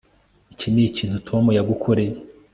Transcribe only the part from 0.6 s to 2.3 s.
nikintu tom yagukoreye